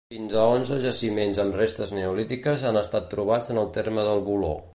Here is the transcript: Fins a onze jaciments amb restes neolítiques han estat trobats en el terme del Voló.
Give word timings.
Fins 0.11 0.31
a 0.43 0.43
onze 0.53 0.77
jaciments 0.85 1.41
amb 1.43 1.59
restes 1.61 1.93
neolítiques 1.97 2.65
han 2.71 2.83
estat 2.85 3.09
trobats 3.13 3.55
en 3.57 3.65
el 3.67 3.73
terme 3.79 4.09
del 4.11 4.29
Voló. 4.31 4.55